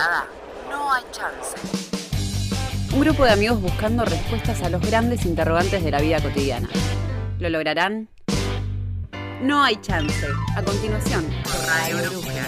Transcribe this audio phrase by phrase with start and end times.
[0.00, 0.24] nada,
[0.70, 1.56] no hay chance.
[2.94, 6.68] Un grupo de amigos buscando respuestas a los grandes interrogantes de la vida cotidiana.
[7.38, 8.08] ¿Lo lograrán?
[9.42, 10.26] No hay chance.
[10.56, 11.24] A continuación,
[11.66, 12.46] Radio Brújula.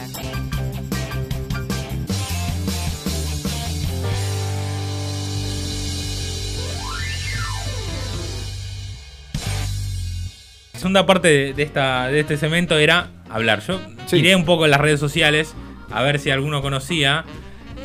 [10.75, 13.61] La segunda parte de, de esta, de este segmento era hablar.
[13.66, 14.16] Yo Sí.
[14.16, 15.54] iré un poco en las redes sociales
[15.90, 17.25] a ver si alguno conocía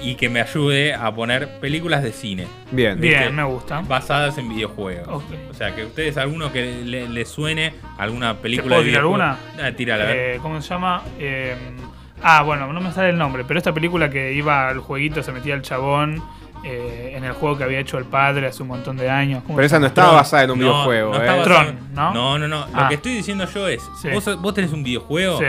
[0.04, 3.00] y que me ayude a poner películas de cine Bien.
[3.00, 3.18] ¿Viste?
[3.20, 3.82] Bien, me gusta.
[3.82, 5.24] basadas en videojuegos.
[5.50, 9.38] O sea, que ustedes, alguno que le, le suene alguna película puedo de tirar videojuegos.
[9.55, 9.68] una?
[9.68, 10.18] Ah, tírala, a ver.
[10.36, 11.02] Eh, ¿Cómo se llama?
[11.20, 11.55] Eh,
[12.24, 15.32] ah, bueno, no me sale el nombre, pero esta película que iba al jueguito, se
[15.32, 16.22] metía el chabón
[16.64, 19.44] eh, en el juego que había hecho el padre hace un montón de años.
[19.44, 21.20] ¿Cómo Pero esa no estaba basada en un No, videojuego, no ¿eh?
[21.20, 22.14] está basado- Tron, ¿no?
[22.14, 22.60] No, no, no.
[22.68, 22.88] Lo Ah.
[22.90, 24.10] que estoy diciendo yo es, Sí.
[24.12, 25.46] vos, vos tenés un videojuego Sí.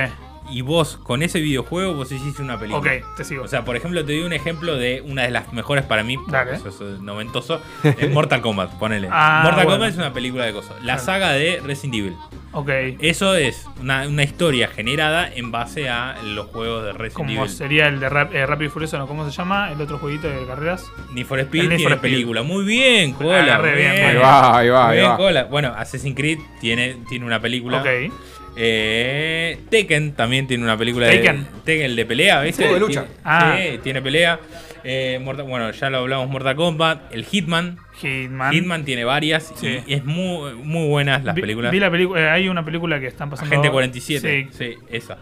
[0.51, 2.93] Y vos con ese videojuego vos hiciste una película.
[2.93, 3.45] Ok, te sigo.
[3.45, 6.17] O sea, por ejemplo, te doy un ejemplo de una de las mejores para mí,
[6.29, 6.55] Dale.
[6.57, 9.09] eso es eh, noventoso, es Mortal Kombat, ponele.
[9.11, 9.71] Ah, Mortal bueno.
[9.79, 10.83] Kombat es una película de cosas.
[10.83, 12.17] La saga de Resident Evil.
[12.53, 12.69] ok.
[13.01, 17.49] Eso es una, una historia generada en base a los juegos de Resident Como Evil.
[17.51, 19.07] sería el de Rap- eh, Rápido y Furioso, ¿no?
[19.07, 19.71] ¿Cómo se llama?
[19.73, 20.85] El otro jueguito de carreras.
[21.13, 22.13] Need for Speed El Need tiene for Speed.
[22.13, 22.43] película.
[22.43, 23.59] Muy bien, Cola.
[23.59, 24.07] Muy bien, bien.
[24.07, 25.17] Ahí va, ahí va, Muy ahí bien, va.
[25.17, 25.45] Cola.
[25.45, 27.79] Bueno, Assassin's Creed tiene, tiene una película.
[27.79, 28.13] Ok.
[28.61, 31.45] Eh, Tekken también tiene una película Tekken.
[31.45, 32.65] de Tekken, el de pelea, ¿viste?
[32.65, 33.01] Juego de lucha.
[33.05, 33.57] Tiene- Ah.
[33.57, 34.41] Sí, tiene pelea.
[34.83, 37.79] Eh, Mortal- bueno, ya lo hablamos Mortal Kombat, el Hitman.
[38.01, 38.53] Hitman.
[38.53, 39.81] Hitman tiene varias Sí.
[39.87, 41.71] y es muy, muy buenas las Vi- películas.
[41.73, 43.53] Vi la película, eh, hay una película que están pasando.
[43.55, 44.57] Agente 47, Sí.
[44.59, 45.19] sí, esa.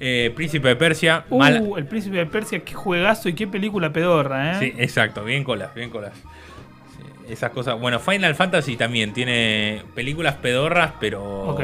[0.00, 3.92] Eh, Príncipe de Persia, Uh, mala- el príncipe de Persia, qué juegazo y qué película
[3.92, 4.58] pedorra, ¿eh?
[4.58, 6.12] Sí, exacto, bien colas, bien colas.
[6.16, 7.78] Sí, esas cosas.
[7.78, 11.62] Bueno, Final Fantasy también tiene películas pedorras, pero Ok.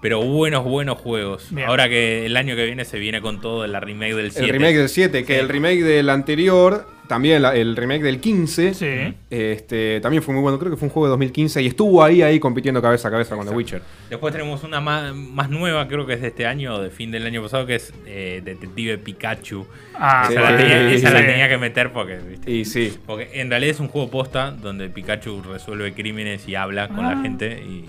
[0.00, 1.48] Pero buenos, buenos juegos.
[1.50, 1.68] Bien.
[1.68, 4.46] Ahora que el año que viene se viene con todo la remake del 7.
[4.46, 5.40] El remake del 7, que Sí.
[5.40, 9.14] el remake del anterior, también la- el remake del 15, Sí.
[9.30, 10.58] este, también fue muy bueno.
[10.58, 13.34] Creo que fue un juego de 2015 y estuvo ahí, ahí compitiendo cabeza a cabeza
[13.34, 13.80] con The Witcher.
[14.10, 17.24] Después tenemos una más, más nueva, creo que es de este año, de fin del
[17.24, 19.66] año pasado, que es eh, Detective Pikachu.
[19.94, 22.50] Ah, esa la, tenía, esa la tenía que meter porque, ¿viste?
[22.50, 26.88] Y sí, porque en realidad es un juego posta donde Pikachu resuelve crímenes y habla
[26.88, 27.22] con la Ah.
[27.22, 27.84] gente y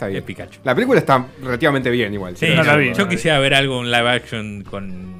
[0.00, 0.18] está bien.
[0.18, 0.60] es Pikachu.
[0.64, 2.36] La película está relativamente bien igual.
[2.36, 2.92] Sí, No la yo- vi.
[2.94, 5.10] yo quisiera ver algo en live action con.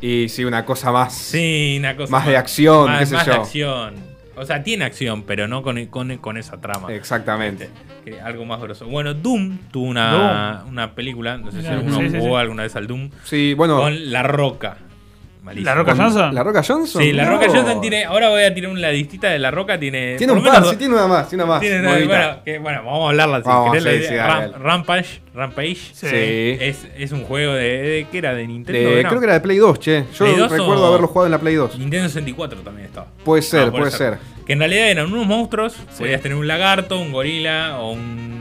[0.00, 1.12] Y sí, una cosa más.
[1.14, 2.10] Sí, una cosa.
[2.12, 3.32] Más de acción, más, qué sé más yo.
[3.32, 3.94] de acción.
[4.36, 6.92] O sea, tiene acción, pero no con, con, con esa trama.
[6.94, 7.68] Exactamente.
[8.04, 8.86] Que algo más grosso.
[8.86, 11.36] Bueno, Doom tuvo una, una película.
[11.38, 12.40] No sé si alguno sí, sí, jugó sí.
[12.42, 13.10] alguna vez al Doom.
[13.24, 13.78] Sí, bueno.
[13.78, 14.76] Con La Roca.
[15.42, 15.66] Malísimo.
[15.70, 16.34] ¿La Roca Johnson?
[16.34, 17.02] ¿La Roca Johnson?
[17.02, 17.30] Sí, La No.
[17.32, 18.04] Roca Johnson tiene.
[18.04, 19.78] Ahora voy a tirar una listita de La Roca.
[19.78, 20.16] Tiene.
[20.16, 21.60] Tiene un par, sí, tiene una más, tiene una más.
[21.60, 23.38] tiene- bueno, que- bueno, vamos a hablarla.
[23.38, 24.08] Si Vamos, querés la idea.
[24.08, 24.16] sí,
[24.52, 24.62] Ram-.
[24.62, 25.20] Rampage.
[25.34, 25.74] Rampage.
[25.92, 26.06] Sí.
[26.06, 26.56] Sí.
[26.60, 28.34] Es, es un juego de, de- ¿Qué era?
[28.34, 28.90] ¿De Nintendo?
[28.90, 30.04] De- creo que era de Play 2, che.
[30.12, 31.78] Yo ¿Play 2 recuerdo o- haberlo jugado en la Play 2.
[31.78, 33.06] Nintendo 64 también estaba.
[33.24, 34.18] Puede ser, Ah, puede ser.
[34.46, 35.74] Que en realidad eran unos monstruos.
[35.98, 38.37] Podías tener un lagarto, un gorila o un.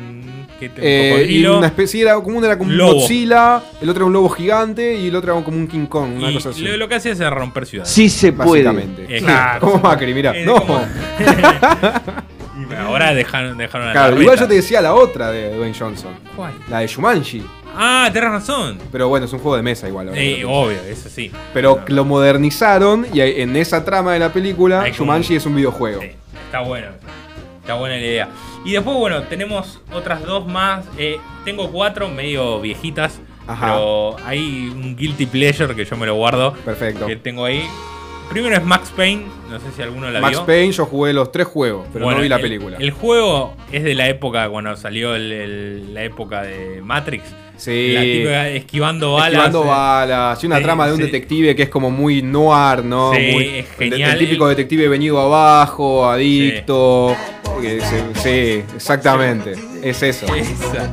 [0.59, 2.93] ¿Qué te- un Eh, y una especie, era como uno era como un Lobo.
[2.95, 6.17] Godzilla, el otro era un lobo gigante y el otro era como un King Kong,
[6.17, 6.61] una y cosa así.
[6.61, 7.91] lo, lo que hacía era romper ciudades.
[7.91, 8.67] Sí se puede.
[8.69, 9.59] Eh, Sí, claro.
[9.71, 10.35] como Macri, mirá.
[10.37, 10.55] Es No.
[10.61, 10.85] como-
[12.77, 16.11] ahora dejaron, dejaron la Claro, igual yo te decía la otra de Dwayne Johnson.
[16.35, 16.53] ¿Cuál?
[16.69, 17.43] La de Shumanji.
[17.79, 18.79] Ah, tenés razón.
[18.91, 20.09] Pero bueno, es un juego de mesa igual.
[20.15, 21.31] Eh, que lo obvio, eso sí.
[21.53, 26.01] Pero lo modernizaron y en esa trama de la película, como- Shumanji es un videojuego.
[26.01, 26.09] Sí,
[26.45, 26.87] está bueno.
[27.67, 28.29] Está buena la idea.
[28.63, 30.85] Y después, bueno, tenemos otras dos más.
[30.97, 33.19] Eh, tengo cuatro medio viejitas.
[33.45, 33.73] Ajá.
[33.73, 36.53] Pero hay un guilty pleasure que yo me lo guardo.
[36.63, 37.05] Perfecto.
[37.05, 37.67] Que tengo ahí.
[38.29, 39.23] Primero es Max Payne.
[39.49, 40.45] No sé si alguno la Max vio.
[40.45, 42.77] Payne, yo jugué los tres juegos, pero Bueno, no vi la el- película.
[42.79, 47.23] El juego es de la época cuando salió el- el- la época de Matrix.
[47.55, 47.93] sí.
[47.93, 49.27] La típica esquivando balas.
[49.29, 49.67] Esquivando eh.
[49.67, 50.43] balas.
[50.43, 51.03] Y una trama de un sí.
[51.05, 53.13] detective que es como muy noir, ¿no?
[53.15, 54.11] Sí, Muy- es genial.
[54.11, 57.15] El, típico detective venido abajo, adicto.
[57.61, 59.53] Que se- sí, exactamente.
[59.83, 60.25] Es eso.
[60.35, 60.91] Esa.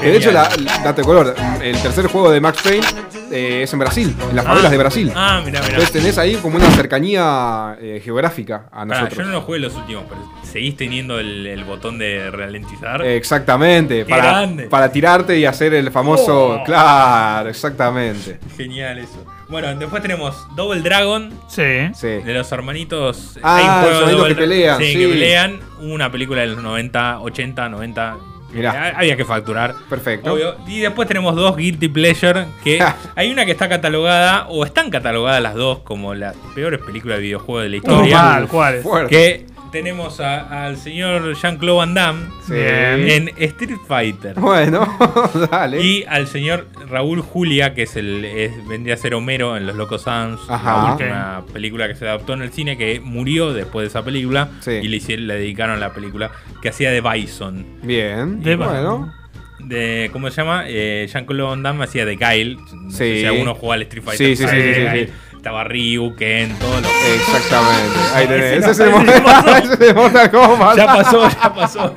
[0.00, 2.86] Que de hecho, la, la- date color, el tercer juego de Max Payne
[3.30, 5.12] eh, es en Brasil, en las favelas de Brasil.
[5.14, 5.72] Ah, mira, mira.
[5.74, 9.18] Entonces tenés ahí como una cercanía eh, geográfica a nosotros.
[9.18, 13.04] yo no lo jugué los últimos, pero seguís teniendo el, el botón de ralentizar.
[13.04, 14.62] Exactamente, Qué para, grande.
[14.68, 16.60] para tirarte y hacer el famoso.
[16.60, 16.64] Oh.
[16.64, 18.38] Claro, exactamente.
[18.56, 19.22] Genial eso.
[19.50, 21.62] Bueno, después tenemos Double Dragon, Sí.
[21.94, 22.06] Sí.
[22.06, 23.38] de los hermanitos.
[23.42, 24.98] Ah, hay un juego los hermanitos Double que pelean, Sí, sí.
[24.98, 25.60] que pelean.
[25.80, 28.16] Una película de los 90, 80, 90.
[28.52, 28.70] Mirá.
[28.72, 29.74] Ha- Había que facturar.
[29.88, 30.32] Perfecto.
[30.32, 30.56] Obvio.
[30.66, 32.46] Y después tenemos dos Guilty Pleasure.
[32.64, 37.18] Que hay una que está catalogada, o están catalogadas las dos, como las peores películas
[37.18, 38.22] de videojuegos de la historia.
[38.22, 38.82] mal, ¿cuáles?
[38.82, 39.08] Fuerte.
[39.08, 42.54] Que tenemos a- al señor Jean-Claude Van Damme Sí.
[42.56, 44.34] En Street Fighter.
[44.38, 44.86] Bueno,
[45.50, 45.80] dale.
[45.82, 49.76] Y al señor Raúl Julia, que es el es- vendría a ser Homero en Los
[49.76, 50.82] Locos Adams, Ajá.
[50.84, 54.48] la última película que se adaptó en el cine, que murió después de esa película
[54.60, 54.72] Sí.
[54.72, 56.30] y le, hicieron- le dedicaron la película
[56.62, 57.64] que hacía de Bison.
[57.82, 58.42] Bien.
[58.42, 59.12] De- bueno.
[59.60, 60.64] De, ¿Cómo se llama?
[60.66, 62.56] Eh, Jean-Claude Van Damme hacía de Guile.
[62.72, 64.36] No sé si alguno jugó al Street Fighter.
[64.36, 66.90] Sí, sí, sí, Estaba Ryu, Ken, todos los...
[67.14, 67.98] Exactamente.
[68.14, 68.52] Ahí tenés.
[68.52, 69.56] Ese no, es el ese Mortal- pasó.
[69.56, 70.76] ese es el Mortal Kombat.
[70.76, 71.94] Ya pasó, ya pasó.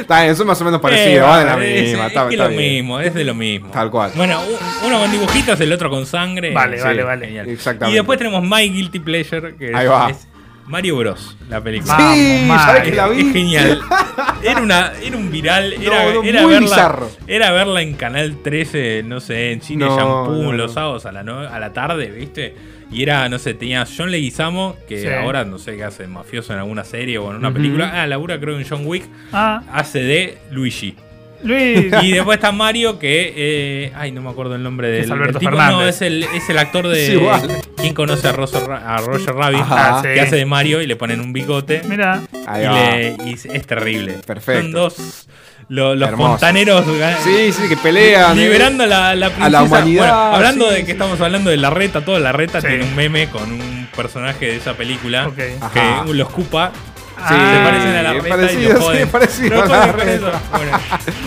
[0.00, 1.24] Está bien, eso es más o menos Eh, parecido.
[1.24, 2.02] va de la es- misma.
[2.02, 2.56] Es, está, lo bien.
[2.56, 3.70] mismo, es de lo mismo.
[3.70, 4.10] Tal cual.
[4.14, 4.38] Bueno,
[4.84, 6.52] uno con dibujitos, el otro con sangre.
[6.52, 7.26] Vale, Sí, vale, vale.
[7.28, 7.48] genial.
[7.48, 7.94] Exactamente.
[7.94, 10.10] Y después tenemos My Guilty Pleasure, que Ahí es, va.
[10.10, 10.28] es
[10.68, 11.36] Mario Bros.
[11.48, 11.94] La película.
[11.96, 12.64] Vamos, Sí, Mario.
[12.66, 13.20] ¿sabes que la vi?
[13.26, 13.80] Es genial.
[14.42, 15.72] Era, una, era un viral.
[15.72, 17.10] Era, No, no, era muy verla, bizarro.
[17.26, 21.12] era verla en Canal 13, no sé, en Cine No, Shampoo, no, los sábados a
[21.12, 22.54] la, no- a la tarde, ¿viste?
[22.92, 25.08] Y era, no sé, tenía John Leguizamo, que Sí.
[25.08, 28.00] ahora no sé qué hace, mafioso en alguna serie o en una película.
[28.02, 29.04] Ah, labura creo en John Wick.
[29.32, 30.94] Ah, Hace de Luigi.
[31.42, 31.92] Luis.
[32.02, 33.32] Y después está Mario, que.
[33.36, 35.50] eh, ay, no me acuerdo el nombre del, Es Alberto del tipo.
[35.52, 35.76] Fernández.
[35.76, 37.12] No, es el, es el actor de.
[37.14, 37.48] Igual.
[37.76, 39.60] ¿Quién conoce a, Roger a Roger Rabbit?
[39.60, 39.98] Ajá.
[39.98, 40.08] Ah, sí.
[40.14, 41.82] Que hace de Mario y le ponen un bigote.
[41.88, 42.22] Mira.
[42.32, 44.14] Y, y es, terrible.
[44.26, 44.62] Perfecto.
[44.62, 45.28] Son dos.
[45.68, 46.30] lo- los Hermoso.
[46.32, 46.84] fontaneros.
[47.22, 48.36] Sí, sí, que pelean.
[48.36, 48.42] eh.
[48.42, 49.50] Liberando la, la princesa.
[49.50, 50.86] la humanidad, Bueno, hablando sí, de sí.
[50.86, 52.66] que estamos hablando de la reta, toda la reta Sí.
[52.68, 55.36] tiene un meme con un personaje de esa película Ok.
[55.36, 56.04] que Ajá.
[56.10, 56.72] lo escupa.
[57.20, 59.08] Ah, se parecen a la es reta y parecido, lo sí, joden.
[59.08, 60.14] parecido Lo a la joden con reta.
[60.28, 60.40] eso.
[60.52, 60.78] Bueno,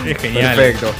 [0.06, 0.56] es genial.
[0.56, 0.94] Perfecto.